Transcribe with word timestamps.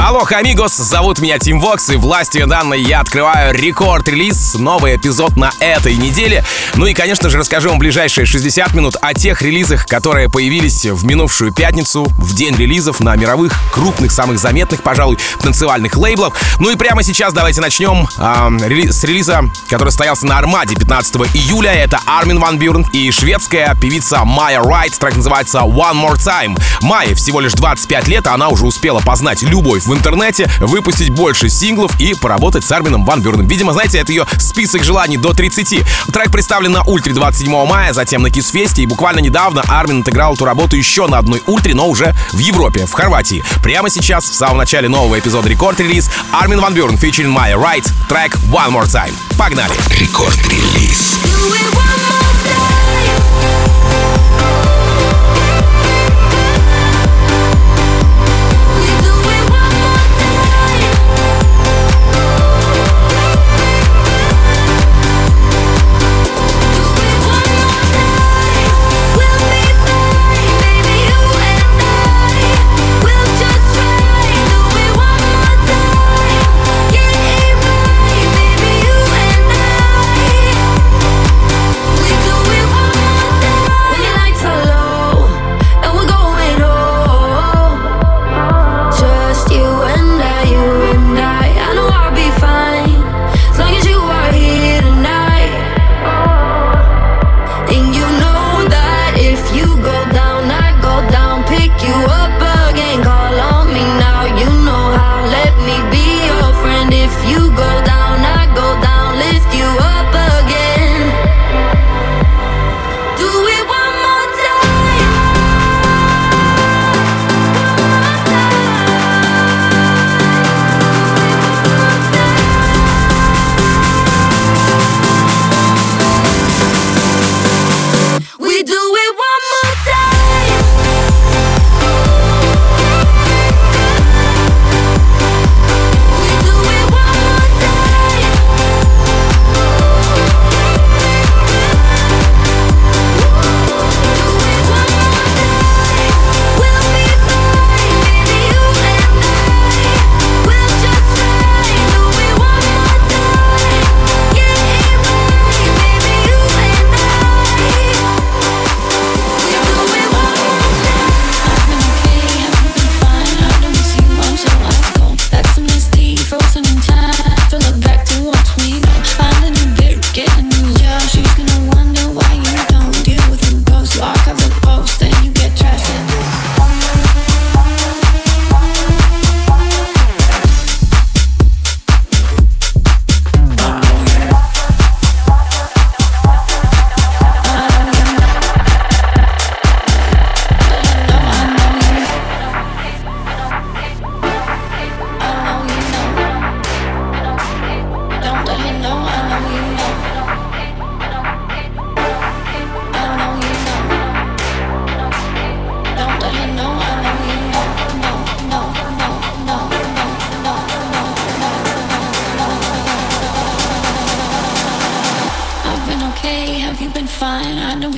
Алло, 0.00 0.24
амигос, 0.30 0.76
зовут 0.76 1.18
меня 1.18 1.40
Тим 1.40 1.60
Вокс, 1.60 1.90
и 1.90 1.96
властью 1.96 2.46
данной 2.46 2.80
я 2.80 3.00
открываю 3.00 3.52
рекорд-релиз, 3.52 4.54
новый 4.54 4.96
эпизод 4.96 5.36
на 5.36 5.50
этой 5.58 5.96
неделе. 5.96 6.44
Ну 6.76 6.86
и, 6.86 6.94
конечно 6.94 7.28
же, 7.28 7.36
расскажу 7.36 7.70
вам 7.70 7.80
ближайшие 7.80 8.24
60 8.24 8.74
минут 8.74 8.96
о 9.02 9.12
тех 9.12 9.42
релизах, 9.42 9.86
которые 9.86 10.30
появились 10.30 10.86
в 10.86 11.04
минувшую 11.04 11.52
пятницу, 11.52 12.04
в 12.04 12.32
день 12.32 12.54
релизов 12.54 13.00
на 13.00 13.16
мировых, 13.16 13.52
крупных, 13.72 14.12
самых 14.12 14.38
заметных, 14.38 14.82
пожалуй, 14.84 15.18
танцевальных 15.42 15.96
лейблов. 15.96 16.32
Ну 16.60 16.70
и 16.70 16.76
прямо 16.76 17.02
сейчас 17.02 17.34
давайте 17.34 17.60
начнем 17.60 18.06
э, 18.16 18.22
рели- 18.68 18.92
с 18.92 19.02
релиза, 19.02 19.42
который 19.68 19.88
состоялся 19.90 20.26
на 20.26 20.38
Армаде 20.38 20.76
15 20.76 21.16
июля. 21.34 21.72
Это 21.72 22.00
Армин 22.06 22.38
Ван 22.38 22.56
Бюрен 22.56 22.86
и 22.92 23.10
шведская 23.10 23.74
певица 23.74 24.24
Майя 24.24 24.62
Райт. 24.62 24.96
Трек 24.96 25.16
называется 25.16 25.58
One 25.58 26.00
More 26.00 26.16
Time. 26.16 26.56
Майе 26.82 27.16
всего 27.16 27.40
лишь 27.40 27.52
25 27.52 28.06
лет, 28.06 28.26
а 28.28 28.34
она 28.34 28.48
уже 28.48 28.64
успела 28.64 29.00
познать 29.00 29.42
любовь 29.42 29.87
в 29.88 29.94
интернете, 29.94 30.48
выпустить 30.60 31.10
больше 31.10 31.48
синглов 31.48 31.98
и 32.00 32.14
поработать 32.14 32.64
с 32.64 32.70
Армином 32.70 33.04
Ван 33.04 33.22
Бюреном. 33.22 33.46
Видимо, 33.46 33.72
знаете, 33.72 33.98
это 33.98 34.12
ее 34.12 34.26
список 34.38 34.84
желаний 34.84 35.16
до 35.16 35.32
30. 35.32 35.84
Трек 36.12 36.30
представлен 36.30 36.72
на 36.72 36.82
Ультре 36.82 37.14
27 37.14 37.66
мая, 37.66 37.92
затем 37.92 38.22
на 38.22 38.30
Кисфесте, 38.30 38.82
и 38.82 38.86
буквально 38.86 39.20
недавно 39.20 39.62
Армин 39.66 40.02
отыграл 40.02 40.34
эту 40.34 40.44
работу 40.44 40.76
еще 40.76 41.06
на 41.06 41.18
одной 41.18 41.42
Ультре, 41.46 41.74
но 41.74 41.88
уже 41.88 42.14
в 42.32 42.38
Европе, 42.38 42.86
в 42.86 42.92
Хорватии. 42.92 43.42
Прямо 43.62 43.90
сейчас, 43.90 44.28
в 44.28 44.34
самом 44.34 44.58
начале 44.58 44.88
нового 44.88 45.18
эпизода 45.18 45.48
рекорд-релиз, 45.48 46.10
Армин 46.32 46.60
Ван 46.60 46.74
Бюрен, 46.74 46.96
featuring 46.96 47.28
Майя 47.28 47.56
Райт, 47.56 47.84
трек 48.08 48.36
One 48.52 48.70
More 48.70 48.86
Time. 48.86 49.14
Погнали! 49.38 49.72
Рекорд-релиз. 49.98 51.18
Do 51.24 51.54
it 51.54 51.74
one 51.74 52.00
more 52.08 52.34
time. 52.44 52.78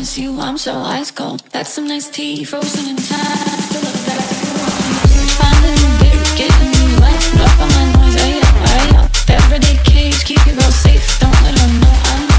I 0.01 0.17
you, 0.17 0.41
I'm 0.41 0.57
so 0.57 0.79
ice 0.79 1.11
cold. 1.11 1.43
That's 1.51 1.75
some 1.75 1.87
nice 1.87 2.09
tea, 2.09 2.43
frozen 2.45 2.89
in 2.89 2.97
time. 2.97 3.61
Still 3.69 3.83
look 3.83 4.01
back 4.07 4.33
you. 4.33 4.57
New 5.13 5.27
getting 6.41 6.73
my 7.77 7.85
noise. 7.93 8.17
Everyday 9.29 9.77
cage, 9.85 10.25
keep 10.25 10.41
your 10.47 10.57
girl 10.57 10.73
safe. 10.73 11.21
Don't 11.21 11.43
let 11.43 11.59
her 11.59 11.69
know 11.81 11.93
I 11.93 12.30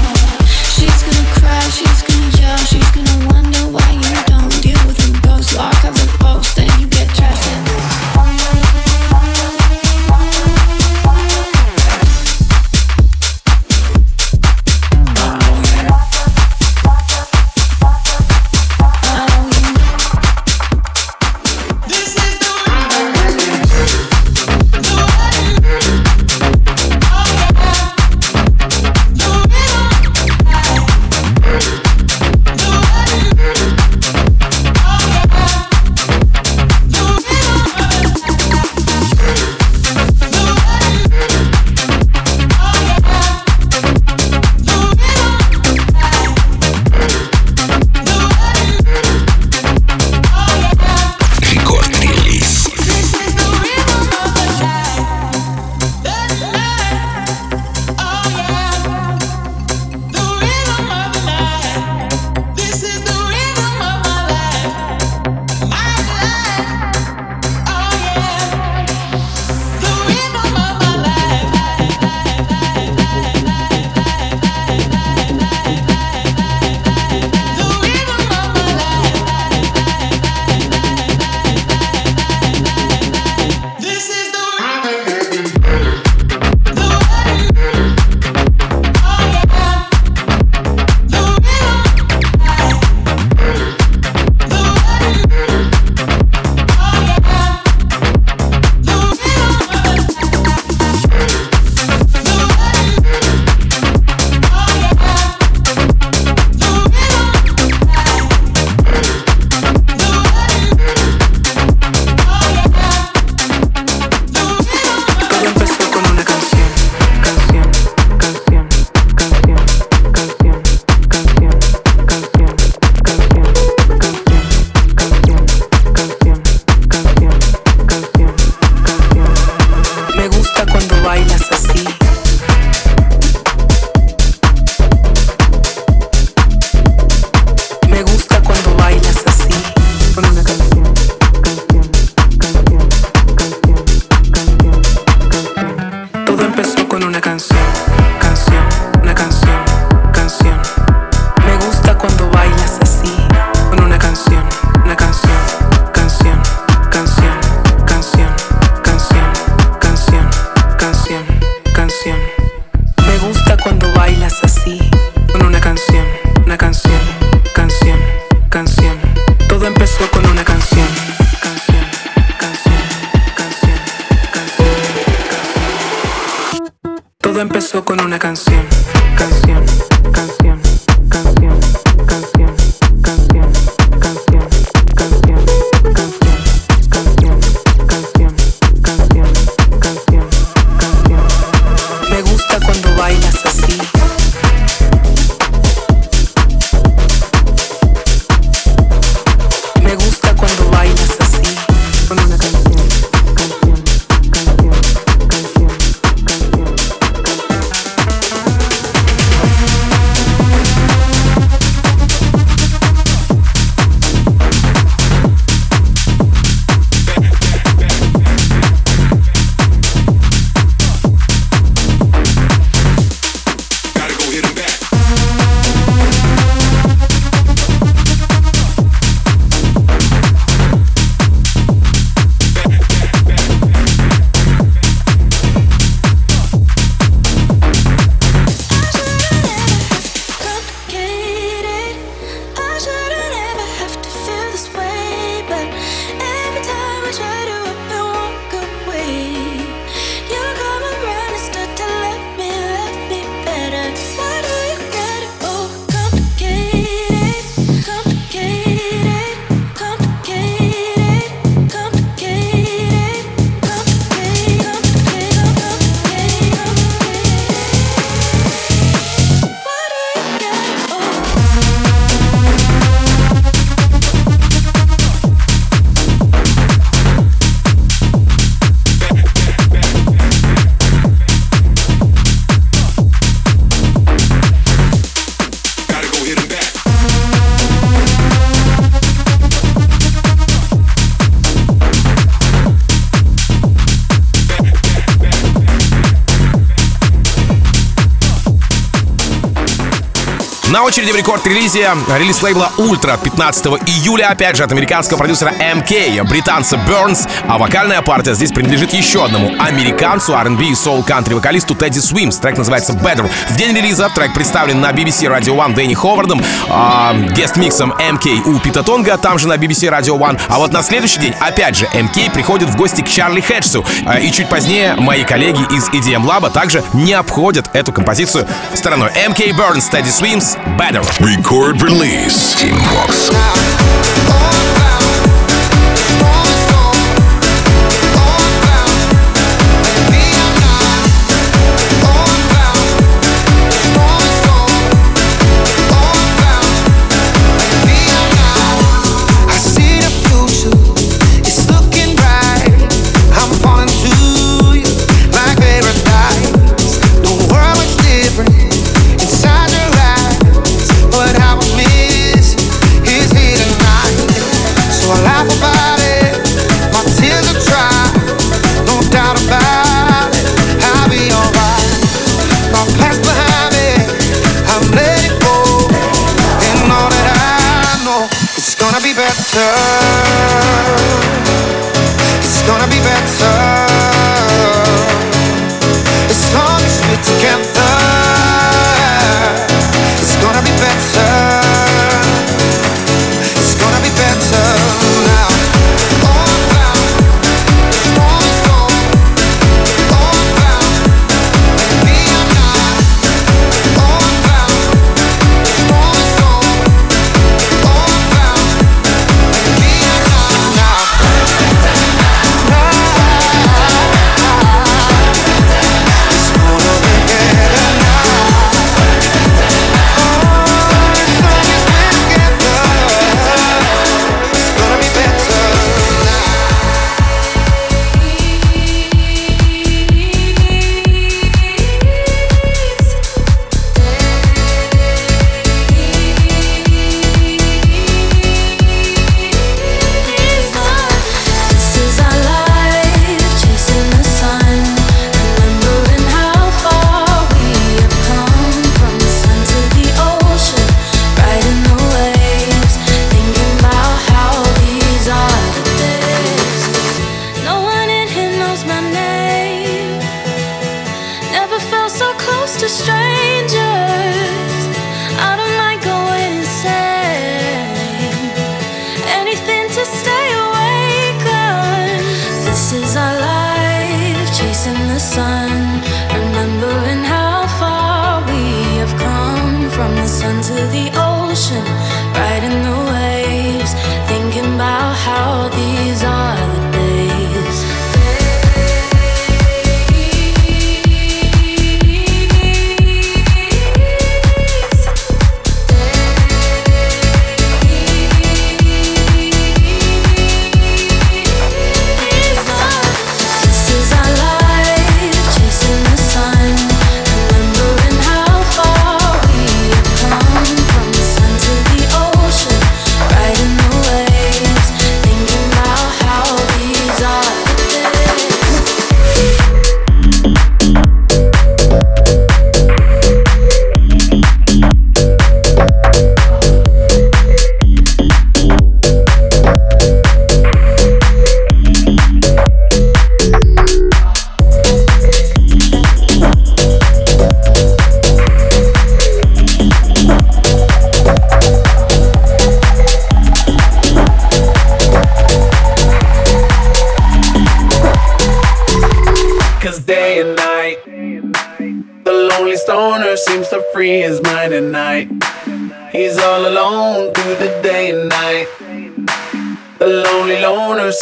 очереди 300.92 301.12
в 301.12 301.16
рекорд-релизе 301.16 301.88
релиз 302.18 302.42
лейбла 302.42 302.70
Ультра 302.76 303.16
15 303.16 303.64
июля, 303.86 304.28
опять 304.28 304.58
же, 304.58 304.62
от 304.62 304.72
американского 304.72 305.16
продюсера 305.16 305.50
MK 305.58 306.22
британца 306.28 306.76
Burns, 306.76 307.26
а 307.48 307.56
вокальная 307.56 308.02
партия 308.02 308.34
здесь 308.34 308.52
принадлежит 308.52 308.92
еще 308.92 309.24
одному 309.24 309.54
американцу 309.58 310.34
R&B 310.34 310.66
и 310.66 310.74
соул-кантри 310.74 311.32
вокалисту 311.32 311.74
Тедди 311.74 311.98
Свимс. 311.98 312.36
Трек 312.36 312.58
называется 312.58 312.92
Better. 312.92 313.26
В 313.48 313.56
день 313.56 313.74
релиза 313.74 314.10
трек 314.14 314.34
представлен 314.34 314.82
на 314.82 314.90
BBC 314.90 315.34
Radio 315.34 315.56
One 315.56 315.74
Дэнни 315.74 315.94
Ховардом, 315.94 316.42
а, 316.68 317.14
гест-миксом 317.14 317.94
MK 317.98 318.46
у 318.46 318.58
Пита 318.58 318.82
Тонга, 318.82 319.16
там 319.16 319.38
же 319.38 319.48
на 319.48 319.56
BBC 319.56 319.88
Radio 319.88 320.18
One. 320.18 320.38
А 320.48 320.58
вот 320.58 320.74
на 320.74 320.82
следующий 320.82 321.20
день, 321.20 321.34
опять 321.40 321.74
же, 321.74 321.88
MK 321.94 322.30
приходит 322.34 322.68
в 322.68 322.76
гости 322.76 323.00
к 323.00 323.08
Чарли 323.08 323.40
Хеджсу. 323.40 323.80
Э, 324.02 324.10
а, 324.10 324.18
и 324.18 324.30
чуть 324.30 324.50
позднее 324.50 324.94
мои 324.96 325.24
коллеги 325.24 325.62
из 325.74 325.88
EDM 325.88 326.26
Lab 326.26 326.50
также 326.52 326.84
не 326.92 327.14
обходят 327.14 327.70
эту 327.72 327.94
композицию 327.94 328.46
стороной. 328.74 329.10
М.К. 329.14 329.40
Burns, 329.56 329.90
Тедди 329.90 330.10
Swims, 330.10 330.58
Battle. 330.82 331.04
Record 331.24 331.80
release. 331.80 332.60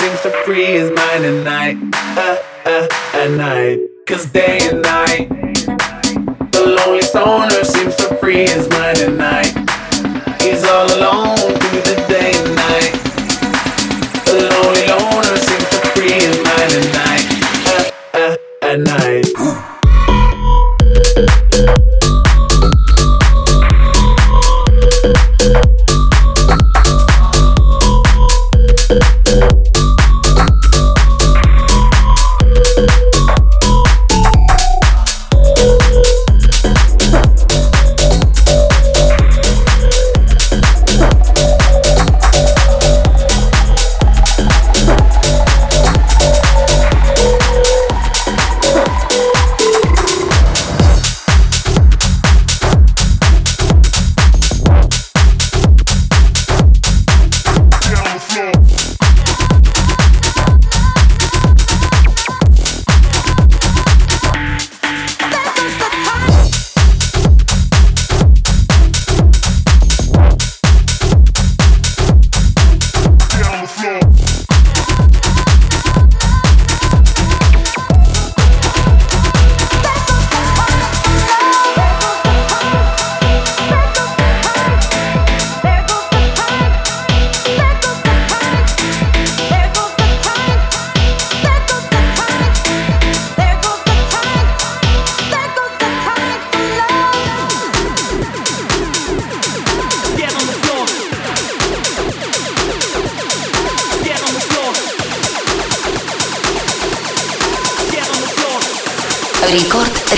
Seems 0.00 0.22
to 0.22 0.30
free 0.44 0.64
his 0.64 0.90
mind 0.92 1.26
at 1.26 1.44
night. 1.44 1.76
Uh, 2.16 2.42
uh, 2.64 2.88
at 3.12 3.30
night. 3.32 3.78
Cause 4.06 4.24
day 4.30 4.58
and 4.62 4.80
night, 4.80 5.28
the 6.52 6.78
lonely 6.78 7.02
stoner 7.02 7.62
seems 7.62 7.94
to 7.96 8.16
free 8.16 8.48
his 8.48 8.66
mind 8.70 8.98
at 8.98 9.12
night. 9.12 10.40
He's 10.40 10.64
all 10.64 10.86
alone 10.96 11.39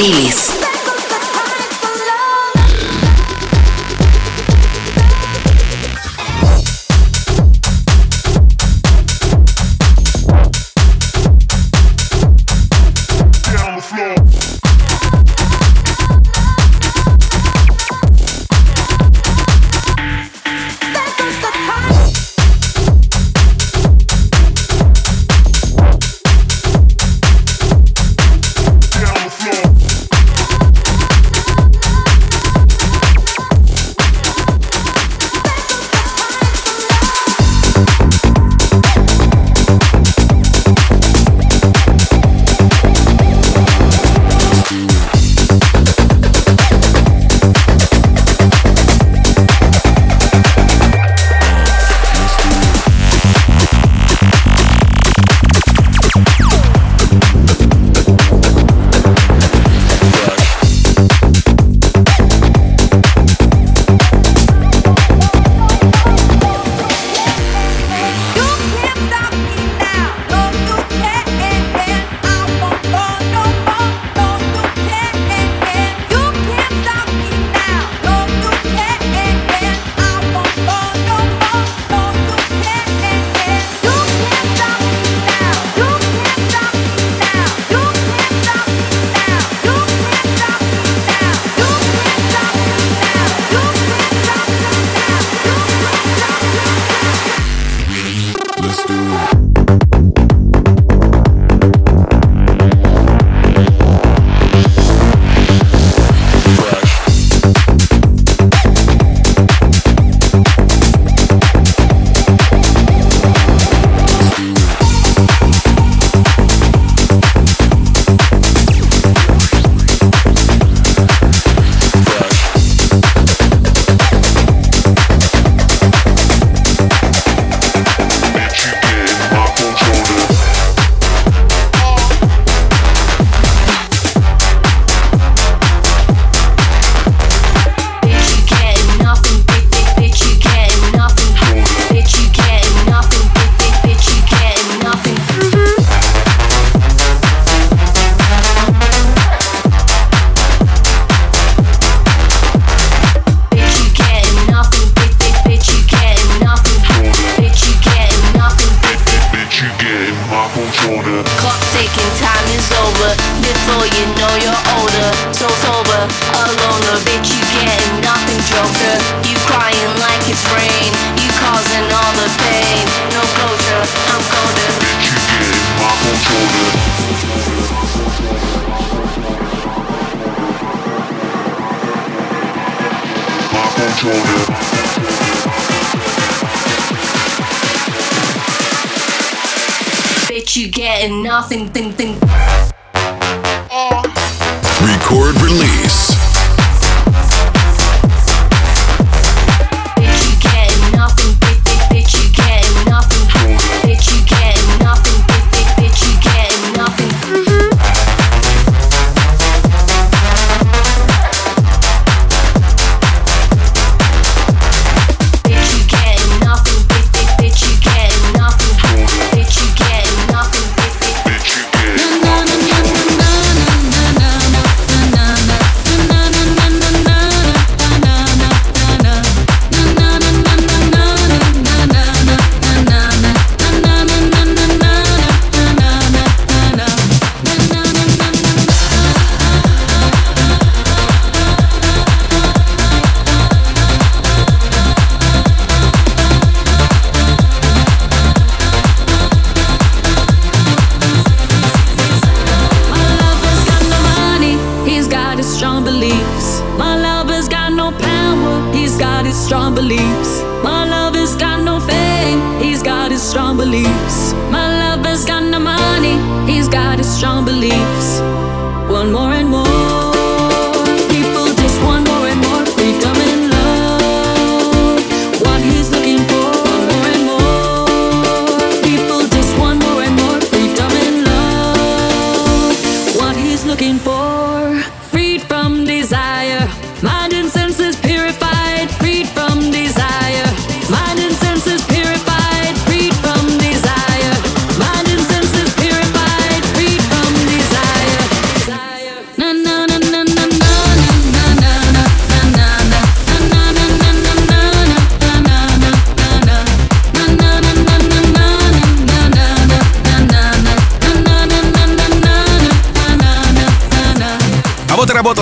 Рекорд-релиз. 0.02 0.51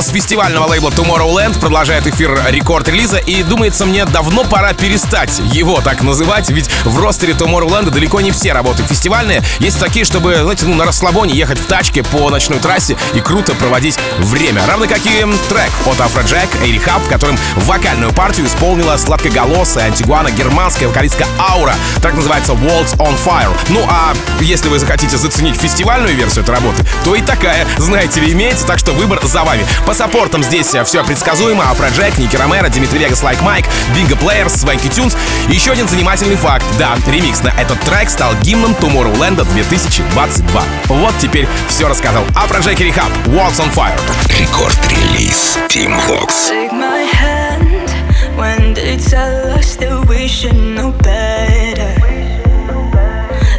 А 0.01 0.03
работа 0.03 0.19
с 0.19 0.23
фестивального 0.23 0.67
лейбла 0.67 0.89
Tomorrowland 0.89 1.61
продолжает 1.61 2.07
эфир 2.07 2.41
рекорд-релиза, 2.49 3.19
и 3.19 3.43
думается 3.43 3.85
мне, 3.85 4.07
давно 4.07 4.45
пора 4.45 4.73
перестать 4.73 5.41
его 5.53 5.83
так 5.83 6.03
называть, 6.03 6.49
ведь 6.49 6.71
в 6.85 6.99
ростере 6.99 7.35
Tomorrowland 7.35 7.91
далеко 7.91 8.23
не 8.23 8.31
все 8.31 8.53
работы 8.53 8.83
фестивальные. 8.83 9.43
Есть 9.59 9.79
такие, 9.79 10.07
чтобы, 10.07 10.37
знаете, 10.37 10.65
ну, 10.65 10.75
на 10.75 10.87
расслабоне 10.87 11.35
ехать 11.35 11.59
в 11.59 11.67
тачке 11.67 12.03
по 12.03 12.31
ночной 12.31 12.61
трассе 12.61 12.97
и 13.13 13.21
круто 13.21 13.55
проводить 13.55 13.99
время. 14.19 14.65
Равно 14.67 14.87
как 14.87 15.05
и 15.05 15.27
трек 15.49 15.71
от 15.85 16.01
Афроджек 16.01 16.49
и 16.63 16.79
Рехаб, 16.79 17.03
в 17.03 17.07
котором 17.09 17.39
вокальную 17.57 18.13
партию 18.13 18.47
исполнила 18.47 18.97
сладкоголосая 18.97 19.87
антигуано-германская 19.87 20.89
вокалистка 20.89 21.27
Аура. 21.39 21.75
Так 22.01 22.15
называется 22.15 22.53
Worlds 22.53 22.97
on 22.97 23.19
Fire. 23.23 23.55
Ну 23.69 23.85
а 23.87 24.15
если 24.41 24.69
вы 24.69 24.79
захотите 24.79 25.19
заценить 25.19 25.57
фестивальную 25.57 26.15
версию 26.15 26.45
этой 26.45 26.55
работы, 26.55 26.87
то 27.05 27.15
и 27.15 27.21
такая, 27.21 27.67
знаете 27.77 28.21
ли, 28.21 28.33
имеется, 28.33 28.67
так 28.67 28.79
что 28.79 28.93
выбор 28.93 29.21
за 29.23 29.45
вами. 29.45 29.67
По 29.91 29.95
саппортам 29.95 30.45
здесь 30.45 30.69
все 30.85 31.03
предсказуемо. 31.03 31.69
Афроджек, 31.69 32.17
Ники 32.17 32.37
Ромеро, 32.37 32.69
Димитри 32.69 33.01
Вегас, 33.01 33.25
Лайк 33.25 33.43
Майк, 33.43 33.65
Бинго 33.93 34.15
Плеерс, 34.15 34.61
Свенки 34.61 34.87
Тюнс. 34.87 35.17
Еще 35.49 35.73
один 35.73 35.89
занимательный 35.89 36.37
факт. 36.37 36.65
Да, 36.79 36.97
ремикс 37.09 37.43
на 37.43 37.49
этот 37.49 37.81
трек 37.81 38.09
стал 38.09 38.33
гимном 38.43 38.77
Tomorrowland 38.81 39.45
2022. 39.53 40.63
Вот 40.87 41.13
теперь 41.21 41.49
все 41.67 41.89
рассказал. 41.89 42.23
Афроджек 42.37 42.81
и 42.81 42.85
Рехаб, 42.85 43.11
Worlds 43.27 43.59
on 43.59 43.75
Fire. 43.75 43.99
Record 44.39 44.94
Release 44.94 45.59
Tim 45.69 46.01
Vox. 46.07 46.49
Take 46.49 46.71
my 46.71 47.03
hand 47.13 47.91
when 48.37 48.75
they 48.75 48.97
tell 48.97 49.59
us 49.59 49.75
that 49.79 50.07
we 50.09 50.29
should 50.29 50.55
know 50.55 50.93
better. 51.03 52.01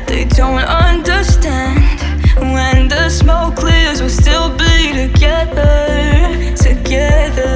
They 0.07 0.23
don't 0.23 0.59
understand 0.59 1.10
smoke 3.21 3.55
clears, 3.55 4.01
we'll 4.01 4.09
still 4.09 4.49
be 4.57 4.93
together, 4.93 6.55
together. 6.55 7.53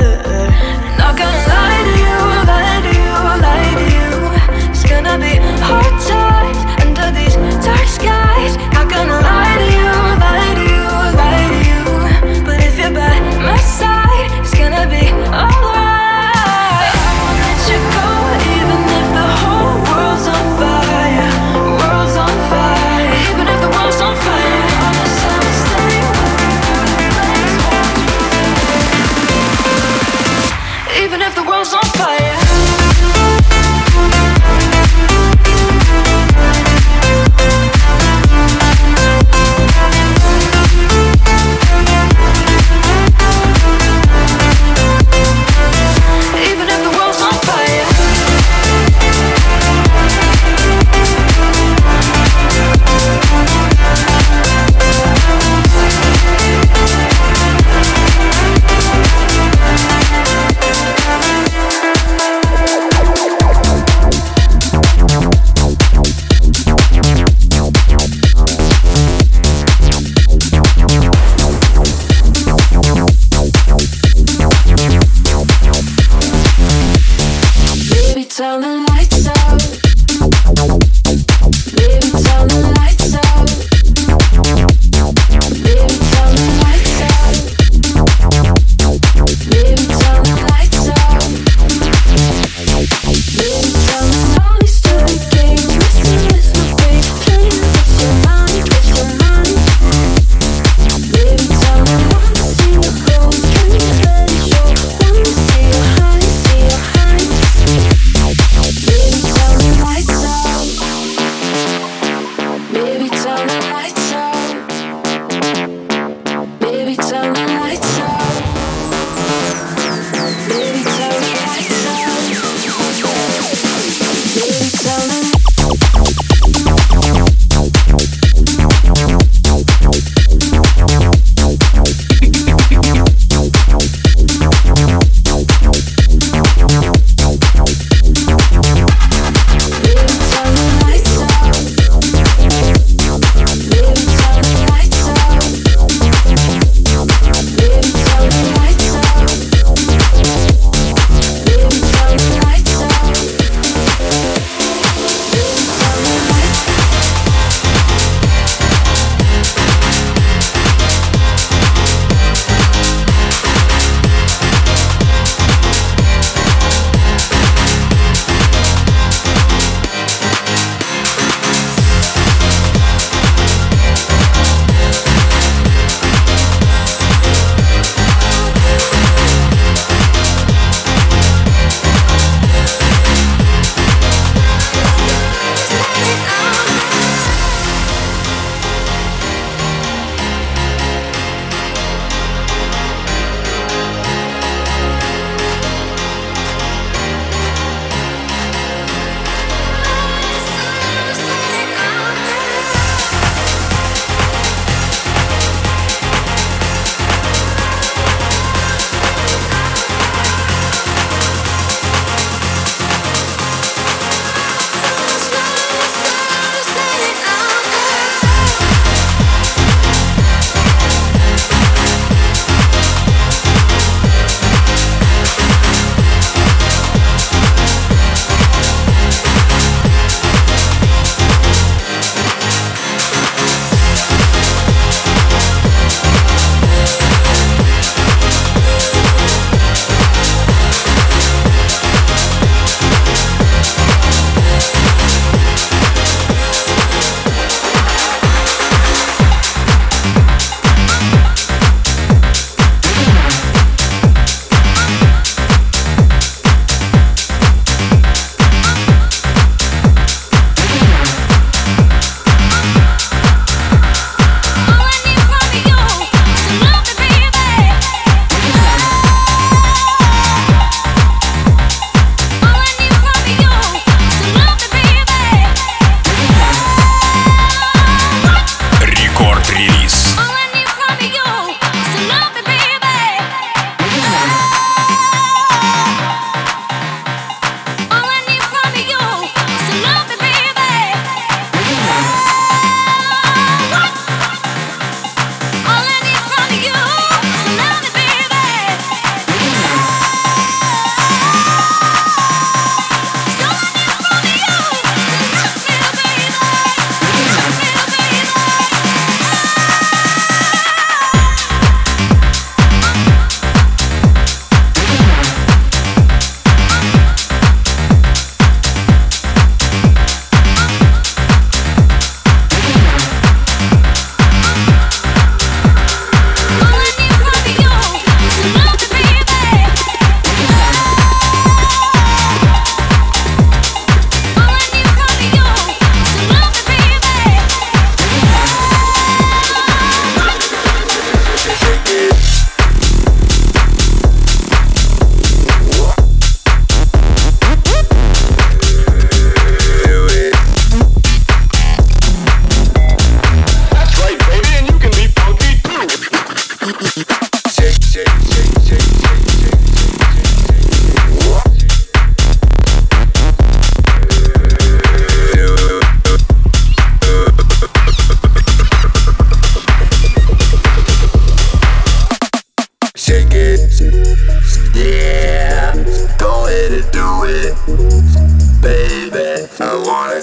Not 1.00 1.18
gonna 1.18 1.42
lie 1.52 1.82
to 1.88 1.94
you, 2.06 2.18
lie 2.52 2.82
to 2.86 2.92
you, 3.02 3.14
lie 3.46 3.74
to 3.80 3.86
you. 3.98 4.10
It's 4.70 4.84
gonna 4.84 5.18
be 5.18 5.34
hard 5.68 5.95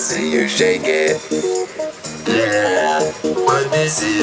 see 0.03 0.33
you 0.33 0.49
shake 0.49 0.83
it. 0.85 1.21
Yeah, 2.27 3.13
let 3.47 3.71
me 3.73 3.89
see 3.89 4.22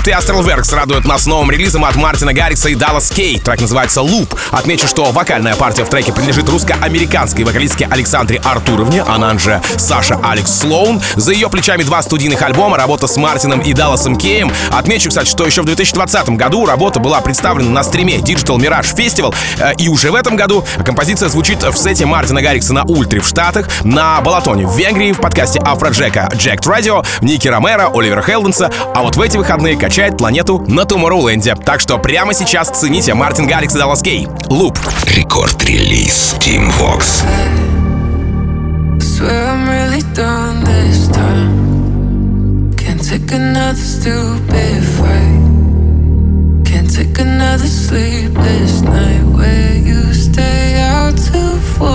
Stamped 0.00 0.08
и 0.08 0.12
Astralwerks 0.12 0.74
радуют 0.74 1.04
нас 1.04 1.26
новым 1.26 1.50
релизом 1.50 1.84
от 1.84 1.96
Мартина 1.96 2.32
Гаррикса 2.32 2.68
и 2.68 2.74
Dallas 2.74 3.12
Кей. 3.12 3.38
Трек 3.38 3.60
называется 3.60 4.00
«Loop». 4.00 4.36
Отмечу, 4.50 4.86
что 4.86 5.10
вокальная 5.12 5.54
партия 5.54 5.84
в 5.84 5.90
треке 5.90 6.12
принадлежит 6.12 6.48
русско-американской 6.48 7.44
вокалистке 7.44 7.86
Александре 7.90 8.40
Артуровне, 8.42 9.02
она 9.02 9.36
же 9.38 9.60
Саша 9.76 10.18
Алекс 10.22 10.50
Слоун. 10.60 11.00
За 11.16 11.32
ее 11.32 11.50
плечами 11.50 11.82
два 11.82 12.02
студийных 12.02 12.40
альбома, 12.42 12.76
работа 12.76 13.06
с 13.06 13.16
Мартином 13.16 13.60
и 13.60 13.72
Далласом 13.72 14.16
Кеем. 14.16 14.50
Отмечу, 14.70 15.08
кстати, 15.08 15.28
что 15.28 15.44
еще 15.44 15.62
в 15.62 15.66
2020 15.66 16.30
году 16.30 16.66
работа 16.66 16.98
была 16.98 17.20
представлена 17.20 17.70
на 17.70 17.82
стриме 17.82 18.16
Digital 18.16 18.56
Mirage 18.56 18.94
Festival, 18.94 19.34
э, 19.58 19.74
и 19.78 19.88
уже 19.88 20.10
в 20.10 20.14
этом 20.14 20.36
году 20.36 20.64
композиция 20.84 21.28
звучит 21.28 21.62
в 21.62 21.76
сете 21.76 22.06
Мартина 22.06 22.40
Гаррикса 22.42 22.72
на 22.72 22.84
Ультре 22.84 23.20
в 23.20 23.26
Штатах, 23.26 23.68
на 23.84 24.20
Балатоне 24.20 24.66
в 24.66 24.76
Венгрии, 24.76 25.12
в 25.12 25.20
подкасте 25.20 25.60
Афроджека 25.60 26.28
Джек 26.34 26.60
Radio, 26.60 27.06
Ники 27.20 27.48
Ромеро, 27.48 27.90
Оливера 27.92 28.22
Хелденса, 28.22 28.70
а 28.94 29.02
вот 29.02 29.16
в 29.16 29.20
эти 29.20 29.36
выходные 29.36 29.76
качает 29.90 30.16
планету 30.16 30.64
на 30.68 30.84
Туморроуленде. 30.84 31.56
Так 31.66 31.80
что 31.80 31.98
прямо 31.98 32.32
сейчас 32.32 32.68
цените 32.70 33.12
Мартин 33.12 33.48
Гаррикс 33.48 33.74
и 33.74 33.78
Даллас 33.78 34.02
Кей. 34.02 34.28
Луп. 34.48 34.78
Рекорд-релиз 35.16 36.36
Team 36.38 36.70
Vox. 36.78 37.24
Take 43.02 43.32
another 43.32 43.74
stupid 43.74 44.84
fight. 44.96 45.42
Can't 46.64 46.88
take 46.88 47.18
another 47.18 47.66
sleepless 47.66 48.82
night 48.82 49.24
where 49.34 49.74
you 49.74 50.14
stay 50.14 50.78
out 50.78 51.16
till 51.16 51.56
4 51.76 51.88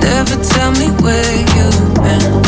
Never 0.00 0.36
tell 0.42 0.72
me 0.80 0.88
where 1.02 1.36
you've 1.54 1.94
been. 1.96 2.47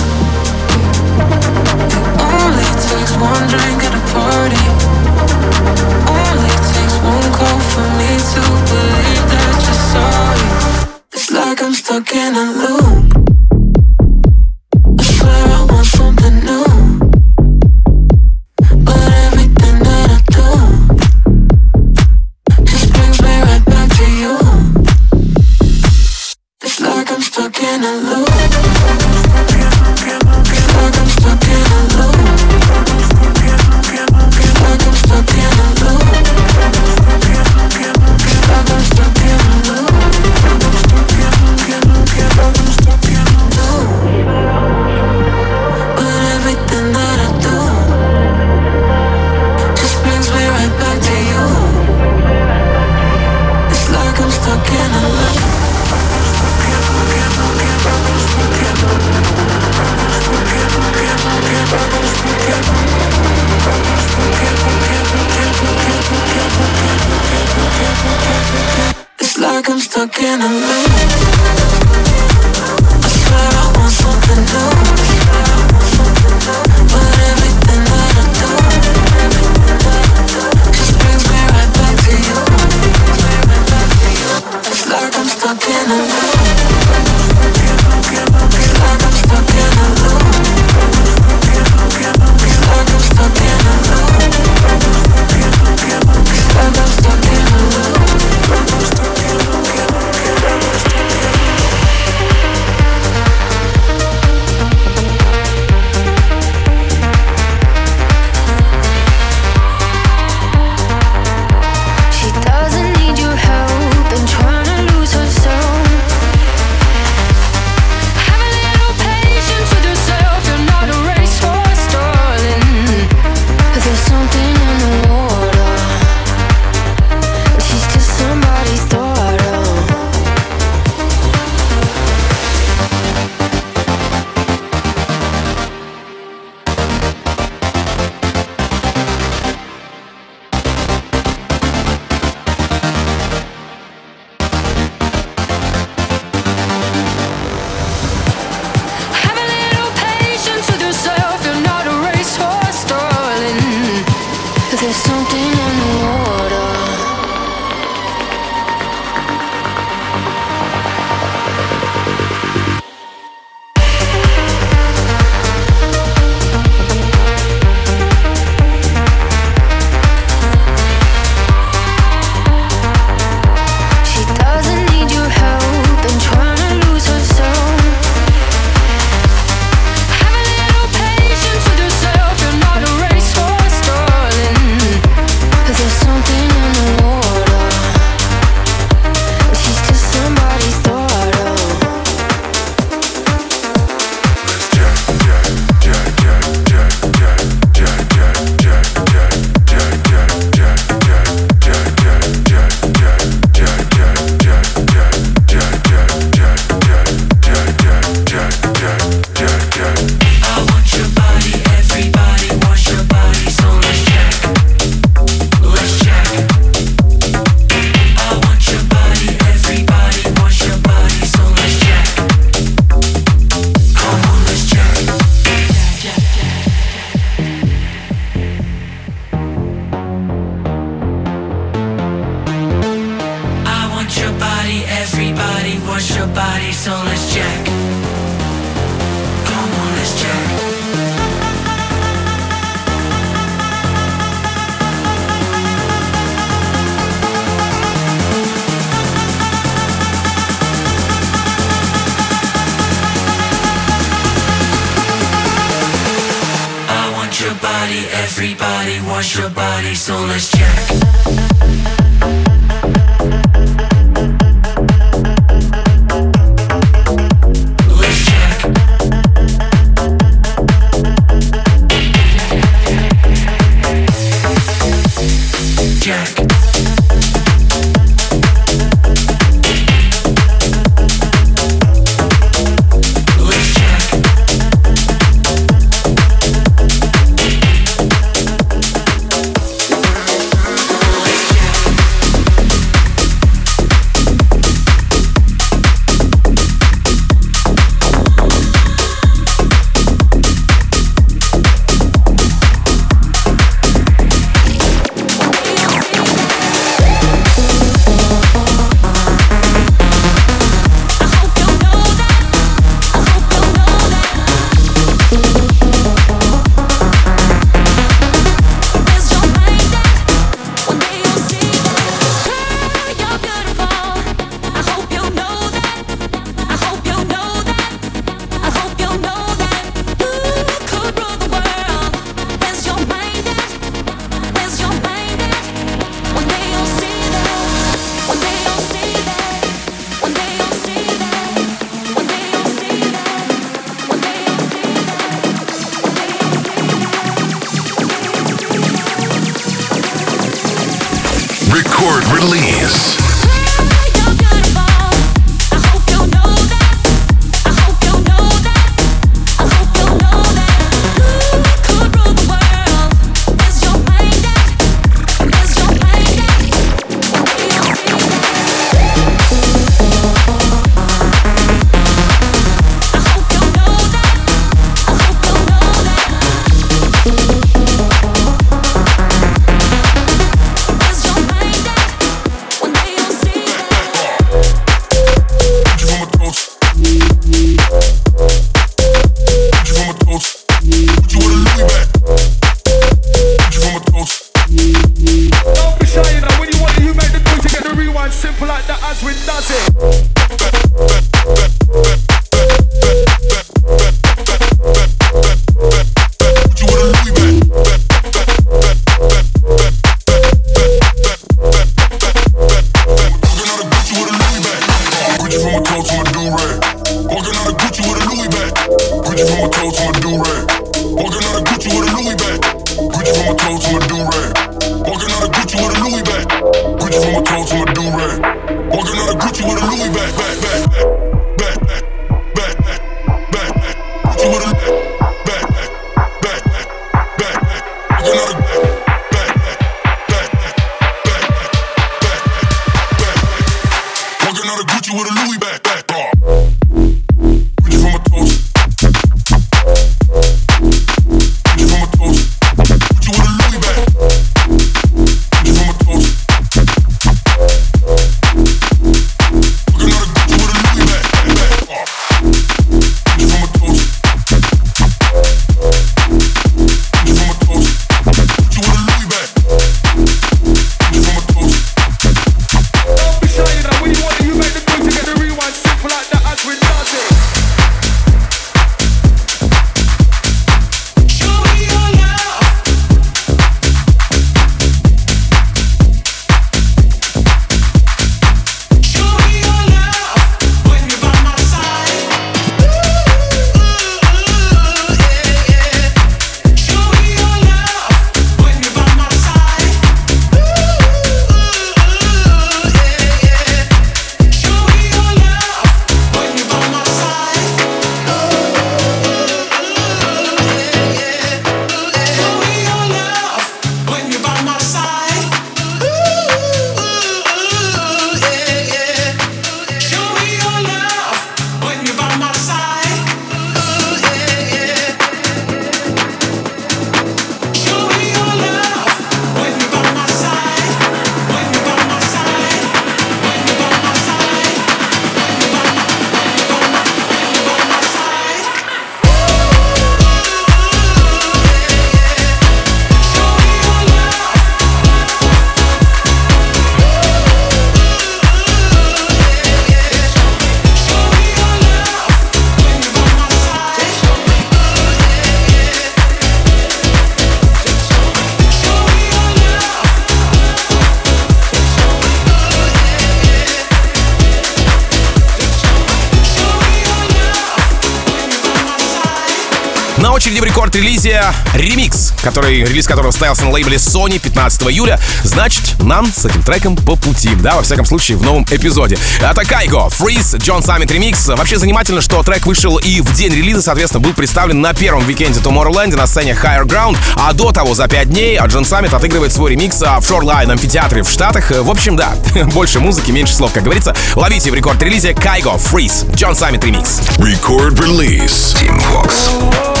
Очереди 570.51 570.59
в 570.59 570.63
рекорд-релизе 570.65 571.43
ремикс, 571.73 572.33
который, 572.43 572.83
релиз 572.83 573.07
которого 573.07 573.31
состоялся 573.31 573.63
на 573.63 573.71
лейбле 573.71 573.97
Sony 573.97 574.37
15 574.37 574.83
июля. 574.83 575.19
Значит, 575.43 576.01
нам 576.01 576.31
с 576.31 576.45
этим 576.45 576.61
треком 576.61 576.97
по 576.97 577.15
пути, 577.15 577.51
да, 577.55 577.75
во 577.75 577.83
всяком 577.83 578.05
случае, 578.05 578.37
в 578.37 578.43
новом 578.43 578.65
эпизоде. 578.69 579.17
Это 579.39 579.63
Кайго, 579.63 580.07
Freeze, 580.07 580.57
Джон 580.57 580.83
Саммит 580.83 581.09
ремикс. 581.09 581.47
Вообще 581.47 581.77
занимательно, 581.77 582.21
что 582.21 582.43
трек 582.43 582.65
вышел 582.65 582.97
и 582.97 583.21
в 583.21 583.33
день 583.33 583.53
релиза, 583.53 583.81
соответственно, 583.81 584.23
был 584.23 584.33
представлен 584.33 584.81
на 584.81 584.93
первом 584.93 585.25
викенде 585.25 585.59
Tomorrowland 585.61 586.15
на 586.17 586.27
сцене 586.27 586.51
Higher 586.51 586.83
Ground, 586.83 587.17
а 587.35 587.53
до 587.53 587.71
того, 587.71 587.93
за 587.93 588.09
5 588.09 588.29
дней, 588.29 588.59
Джон 588.67 588.83
Саммит 588.83 589.13
отыгрывает 589.13 589.53
свой 589.53 589.71
ремикс 589.71 590.01
в 590.01 590.03
Shoreline 590.03 590.71
амфитеатре 590.71 591.23
в 591.23 591.29
Штатах. 591.29 591.71
В 591.71 591.89
общем, 591.89 592.17
да, 592.17 592.33
больше 592.73 592.99
музыки, 592.99 593.31
меньше 593.31 593.55
слов, 593.55 593.71
как 593.71 593.83
говорится. 593.83 594.13
Ловите 594.35 594.71
в 594.71 594.73
рекорд-релизе 594.73 595.33
Кайго, 595.33 595.75
Freeze, 595.75 596.35
Джон 596.35 596.55
Саммит 596.55 596.83
ремикс. 596.83 597.21
Record 597.37 597.95
release. 597.99 598.75
Tim 598.75 599.01
Vox. 599.13 600.00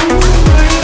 Thank 0.00 0.74
you. 0.74 0.79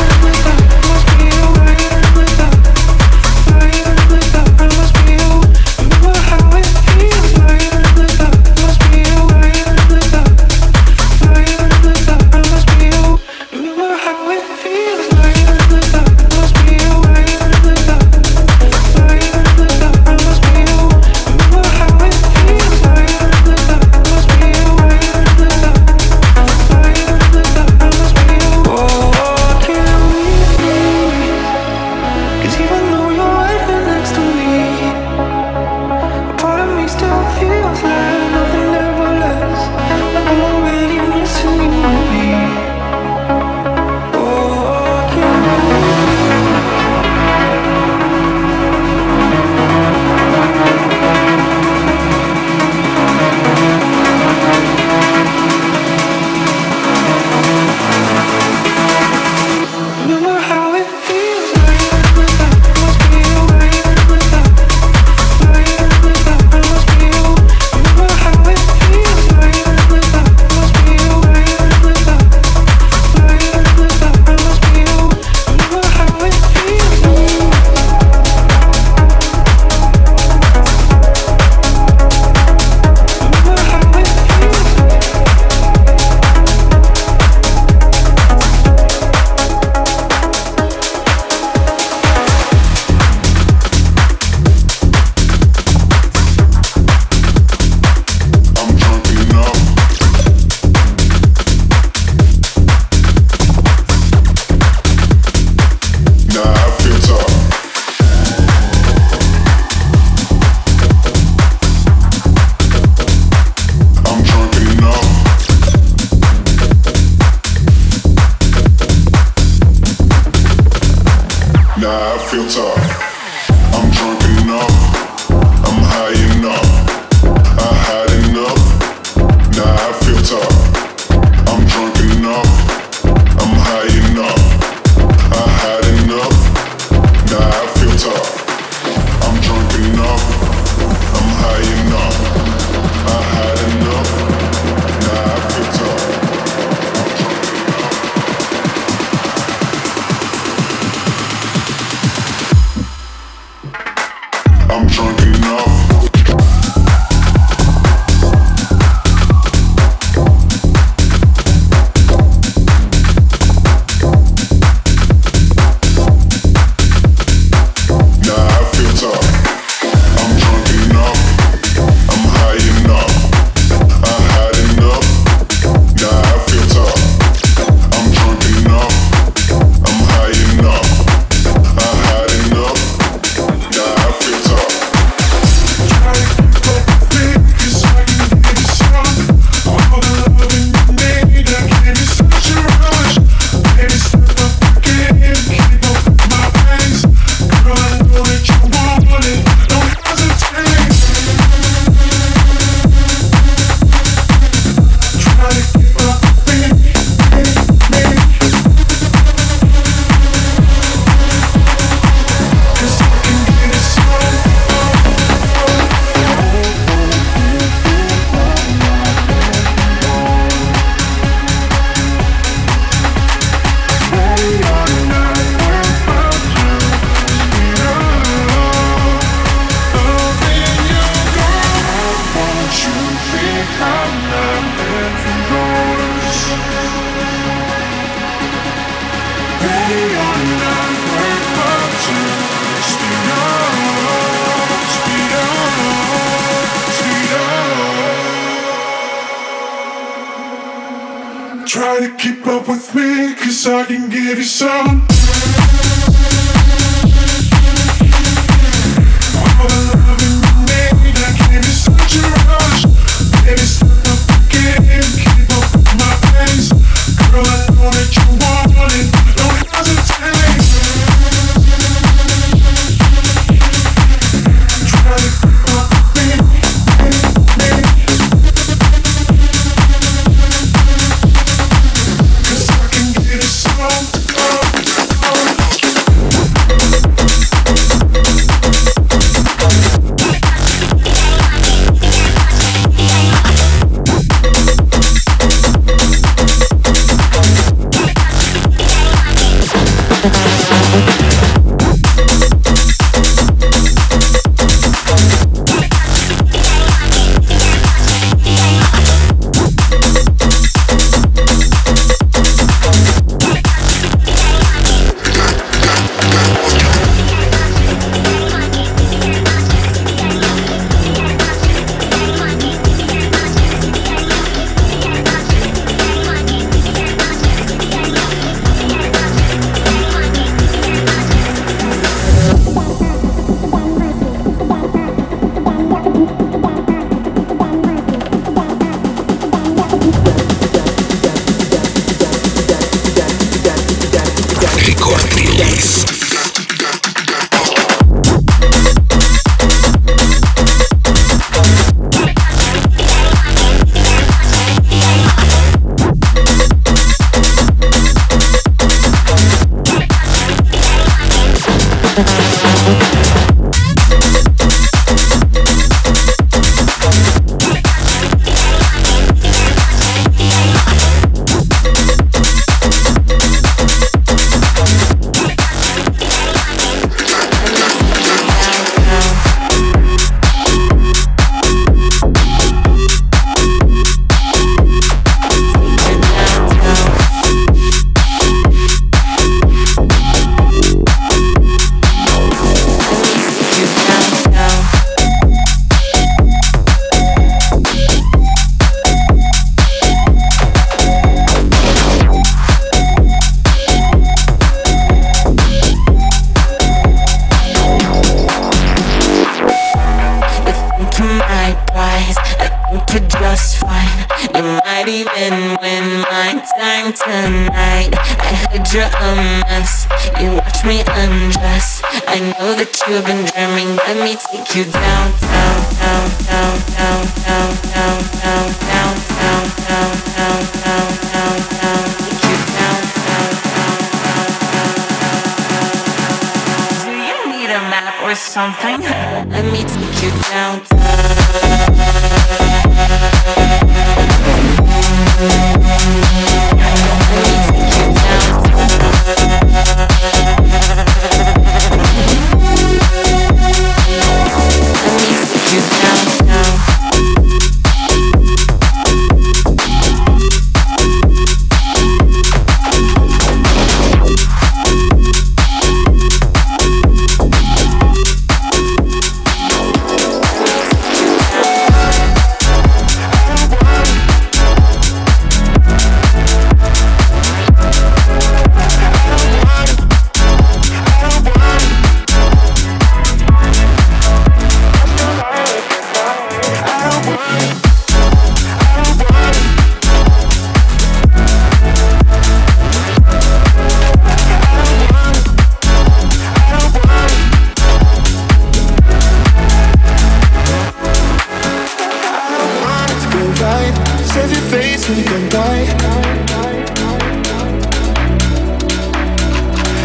You 505.14 505.22
can 505.22 505.48
die. 505.48 505.86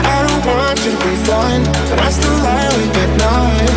I 0.06 0.18
don't 0.28 0.45
want 0.45 0.78
you 0.86 0.91
to 0.91 0.97
be 0.97 1.16
fine, 1.26 1.64
but 1.89 1.99
I 1.99 2.10
still 2.12 2.38
lie 2.45 2.68
awake 2.70 2.97
at 3.04 3.10
night. 3.18 3.72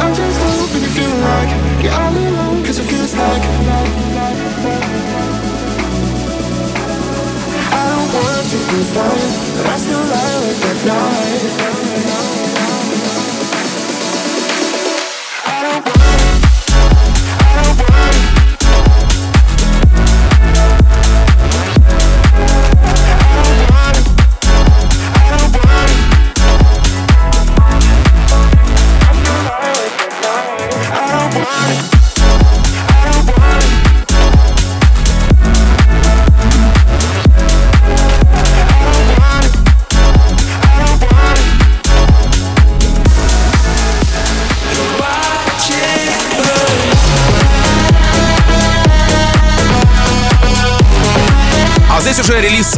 I'm 0.00 0.12
just 0.14 0.38
hoping 0.40 0.80
you 0.80 0.92
feel 0.96 1.14
like 1.28 1.50
you're 1.82 1.92
all 1.92 2.16
alone, 2.16 2.64
cause 2.64 2.78
it 2.78 2.84
feels 2.84 3.12
like 3.14 3.42
I 7.68 7.84
don't 7.92 8.10
want 8.16 8.46
you 8.52 8.58
to 8.64 8.68
be 8.72 8.82
fine, 8.96 9.30
but 9.56 9.66
I 9.66 9.76
still 9.76 10.04
lie 10.08 10.32
awake 10.38 10.64
at 10.70 10.78
night. 10.86 11.89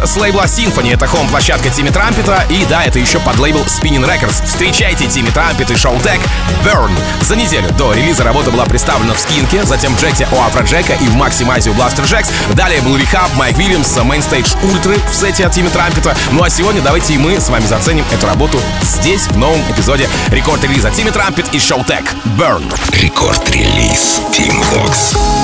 С 0.05 0.16
лейбла 0.16 0.44
Sinphony. 0.44 0.94
Это 0.94 1.07
home-площадка 1.06 1.70
Тимми 1.70 1.90
Трампета. 1.90 2.44
И 2.48 2.64
да, 2.66 2.84
это 2.84 2.98
еще 2.98 3.18
подлейбл 3.20 3.60
Spinnin' 3.60 4.06
Records. 4.07 4.44
Встречайте 4.44 5.07
Тимми 5.07 5.30
Трампет 5.30 5.70
и 5.70 5.76
Шоу 5.76 5.98
Тек 6.00 6.20
Burn. 6.64 6.90
За 7.20 7.36
неделю 7.36 7.70
до 7.72 7.92
релиза 7.92 8.24
работа 8.24 8.50
была 8.50 8.64
представлена 8.64 9.14
в 9.14 9.18
Скинке, 9.18 9.64
затем 9.64 9.96
в 9.96 10.00
Джете 10.00 10.28
у 10.32 10.40
Афроджека 10.40 10.94
и 10.94 11.07
в 11.07 11.14
Максимазе 11.14 11.70
у 11.70 11.74
Бластер 11.74 12.05
Джекс. 12.05 12.30
Далее 12.55 12.80
был 12.82 12.96
Рехаб, 12.96 13.32
Майк 13.36 13.57
Вильямс, 13.57 13.96
Мейнстейдж 13.96 14.55
Ультры 14.62 14.96
в 15.11 15.14
сете 15.14 15.46
от 15.46 15.53
Тимми 15.53 15.68
Трампета. 15.68 16.16
Ну 16.32 16.42
а 16.42 16.50
сегодня 16.50 16.80
давайте 16.82 17.14
и 17.14 17.18
мы 17.18 17.40
с 17.40 17.48
вами 17.48 17.66
заценим 17.66 18.05
эту 18.12 18.26
работу 18.26 18.61
здесь, 18.82 19.26
в 19.26 19.36
новом 19.36 19.61
эпизоде 19.70 20.09
рекорд-релиза 20.28 20.90
Тимми 20.90 21.11
Трампет 21.11 21.53
и 21.53 21.59
Шоу 21.59 21.84
Тек 21.84 22.05
Burn. 22.38 22.72
Record 23.00 23.56
Release 23.56 24.20
Tim 24.32 24.62
Vox. 24.72 25.41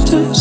to 0.00 0.31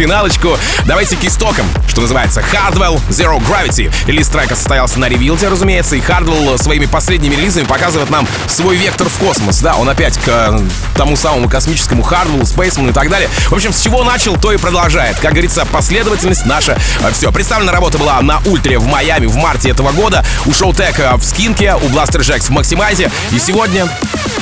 финалочку 0.00 0.56
давайте 0.86 1.14
к 1.14 1.24
истокам, 1.24 1.66
что 1.86 2.00
называется 2.00 2.40
Hardwell 2.40 2.98
Zero 3.10 3.38
Gravity. 3.38 3.92
Релиз 4.06 4.28
трека 4.28 4.56
состоялся 4.56 4.98
на 4.98 5.10
ревилте, 5.10 5.48
разумеется, 5.48 5.94
и 5.94 6.00
Hardwell 6.00 6.56
своими 6.56 6.86
последними 6.86 7.34
релизами 7.34 7.64
показывает 7.64 8.08
нам 8.08 8.26
свой 8.46 8.76
вектор 8.76 9.10
в 9.10 9.18
космос. 9.18 9.60
Да, 9.60 9.76
он 9.76 9.90
опять 9.90 10.16
к 10.16 10.22
э, 10.26 10.60
тому 10.96 11.16
самому 11.16 11.50
космическому 11.50 12.02
Hardwell, 12.02 12.44
Spaceman 12.44 12.88
и 12.88 12.92
так 12.94 13.10
далее. 13.10 13.28
В 13.48 13.52
общем, 13.52 13.74
с 13.74 13.82
чего 13.82 14.02
начал, 14.02 14.38
то 14.38 14.52
и 14.52 14.56
продолжает. 14.56 15.18
Как 15.18 15.32
говорится, 15.32 15.66
последовательность 15.66 16.46
наша 16.46 16.78
все. 17.12 17.30
Представлена 17.30 17.70
работа 17.70 17.98
была 17.98 18.18
на 18.22 18.38
Ультре 18.46 18.78
в 18.78 18.86
Майами 18.86 19.26
в 19.26 19.36
марте 19.36 19.68
этого 19.68 19.92
года, 19.92 20.24
у 20.46 20.50
Showtek 20.50 20.94
э, 20.98 21.16
в 21.16 21.22
Скинке, 21.22 21.74
у 21.74 21.88
Blaster 21.88 22.20
Jacks 22.20 22.46
в 22.46 22.50
Максимайзе. 22.50 23.10
И 23.32 23.38
сегодня 23.38 23.86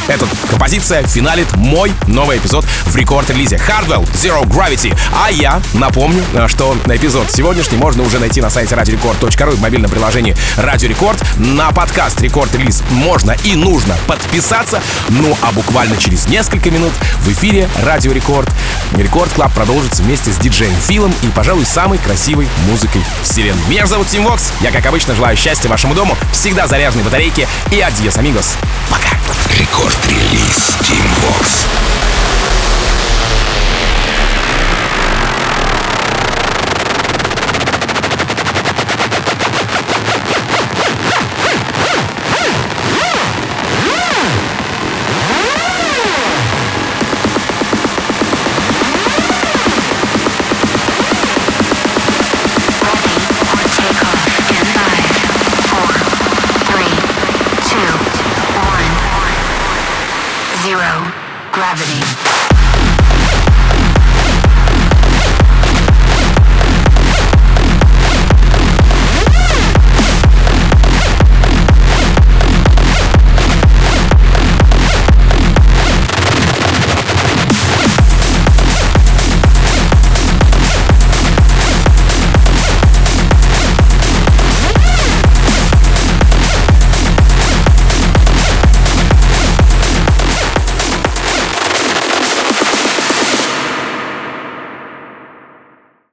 эта 0.06 0.24
композиция 0.48 1.04
финалит 1.04 1.52
мой 1.56 1.92
новый 2.06 2.38
эпизод 2.38 2.64
в 2.86 2.94
рекорд-релизе 2.94 3.56
Hardwell 3.56 4.08
Zero 4.12 4.44
Gravity. 4.44 4.96
А 5.12 5.30
я 5.30 5.47
напомню, 5.74 6.22
э, 6.34 6.46
что 6.48 6.76
эпизод 6.86 7.30
сегодняшний 7.30 7.78
можно 7.78 8.02
уже 8.02 8.18
найти 8.18 8.40
на 8.40 8.50
сайте 8.50 8.74
radiorecord.ru 8.74 9.52
и 9.52 9.56
в 9.56 9.60
мобильном 9.60 9.90
приложении 9.90 10.36
Radio 10.56 10.94
Record. 10.94 11.22
На 11.38 11.70
подкаст 11.70 12.20
рекорд-релиз 12.20 12.82
можно 12.90 13.36
и 13.44 13.54
нужно 13.54 13.96
подписаться. 14.06 14.80
Ну 15.08 15.36
а 15.42 15.52
буквально 15.52 15.96
через 15.96 16.28
несколько 16.28 16.70
минут 16.70 16.92
в 17.22 17.32
эфире 17.32 17.68
Радио 17.84 18.12
Рекорд 18.12 18.48
Record 18.92 19.32
Club 19.32 19.52
продолжится 19.52 20.02
вместе 20.02 20.32
с 20.32 20.38
диджеем 20.38 20.74
Филом 20.80 21.14
и, 21.22 21.28
пожалуй, 21.28 21.64
самой 21.64 21.98
красивой 21.98 22.48
музыкой 22.68 23.02
вселенной. 23.22 23.62
Меня 23.68 23.86
зовут 23.86 24.08
Тим 24.08 24.24
Вокс. 24.24 24.52
Я, 24.60 24.70
как 24.70 24.84
обычно, 24.86 25.14
желаю 25.14 25.36
счастья 25.36 25.68
вашему 25.68 25.94
дому, 25.94 26.16
всегда 26.32 26.66
заряженной 26.66 27.04
батарейки 27.04 27.46
и 27.70 27.80
adiós, 27.80 28.16
amigos. 28.16 28.56
Пока. 28.90 29.10
Record 29.58 30.13
Release 30.13 30.76
Tim 30.80 31.06
Vox. 31.22 31.66